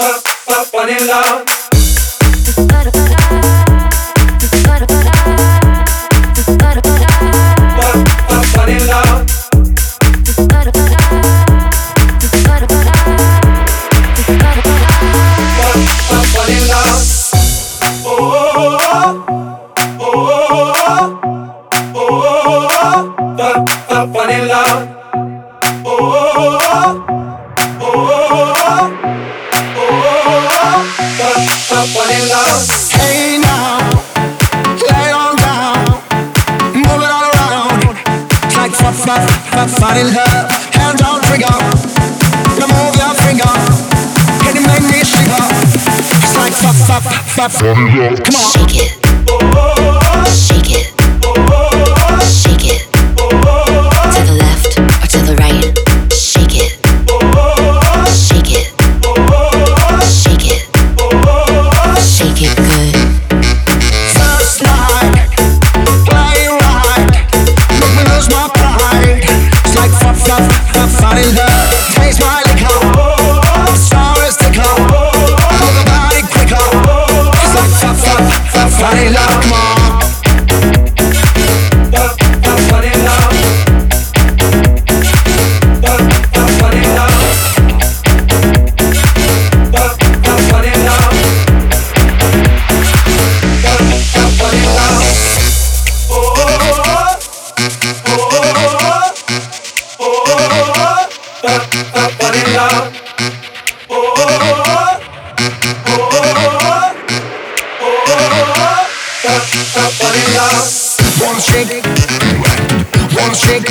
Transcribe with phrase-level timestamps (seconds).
[0.00, 0.22] love.
[0.72, 1.36] Funny love.
[18.02, 19.24] Oh, oh,
[20.00, 20.30] oh,
[21.94, 22.66] oh,
[23.90, 24.99] oh, funny love.
[31.80, 33.80] Hey now,
[34.84, 35.80] lay on down,
[36.76, 37.96] move it all around.
[38.54, 38.74] Like
[41.00, 41.56] on trigger,
[42.60, 43.54] you move your finger,
[44.44, 45.00] can you make me
[47.56, 48.20] like.
[48.24, 48.52] Come on.
[48.52, 48.99] Shake it.
[111.40, 111.84] Wanna shake it,
[113.16, 113.64] wanna shake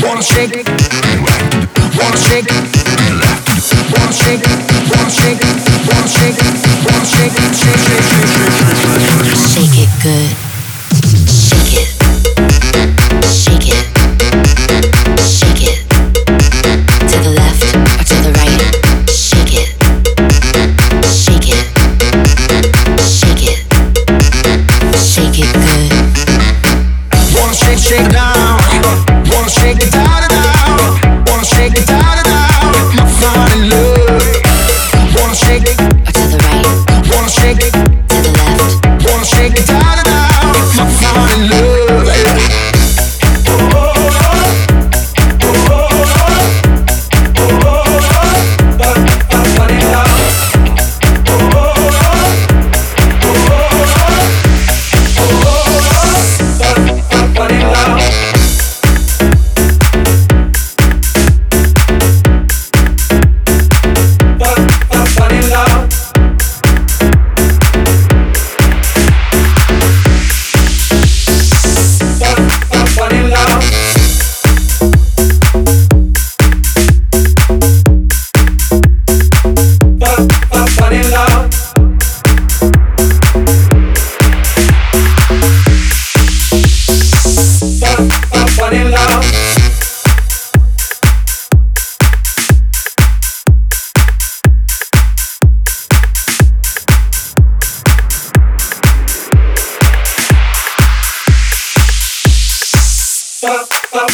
[0.00, 0.64] wanna shake
[2.00, 2.48] wanna shake
[3.92, 4.46] wanna shake
[4.88, 5.44] wanna shake
[5.92, 6.40] wanna shake
[6.88, 9.36] wanna shake it, shake, shake, shake, shake, shake.
[9.52, 10.32] Shake it good.
[11.28, 11.88] Shake it.
[13.28, 13.84] Shake it.
[15.28, 15.78] Shake it.
[17.10, 18.62] To the left or to the right.
[19.10, 19.68] Shake it.
[21.12, 21.64] Shake it.
[23.04, 23.58] Shake it.
[24.96, 25.71] Shake it.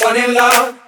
[0.00, 0.83] one in love.